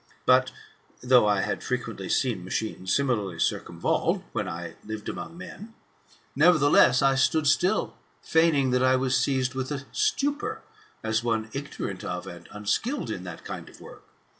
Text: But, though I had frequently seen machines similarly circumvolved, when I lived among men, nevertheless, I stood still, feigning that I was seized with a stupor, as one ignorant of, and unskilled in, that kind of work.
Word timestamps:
But, 0.25 0.51
though 1.03 1.27
I 1.27 1.41
had 1.41 1.63
frequently 1.63 2.09
seen 2.09 2.43
machines 2.43 2.91
similarly 2.91 3.37
circumvolved, 3.37 4.23
when 4.31 4.47
I 4.49 4.73
lived 4.83 5.07
among 5.07 5.37
men, 5.37 5.75
nevertheless, 6.35 7.03
I 7.03 7.13
stood 7.13 7.45
still, 7.45 7.95
feigning 8.23 8.71
that 8.71 8.81
I 8.81 8.95
was 8.95 9.15
seized 9.15 9.53
with 9.53 9.71
a 9.71 9.85
stupor, 9.91 10.63
as 11.03 11.23
one 11.23 11.51
ignorant 11.53 12.03
of, 12.03 12.25
and 12.25 12.49
unskilled 12.51 13.11
in, 13.11 13.25
that 13.25 13.45
kind 13.45 13.69
of 13.69 13.79
work. 13.79 14.01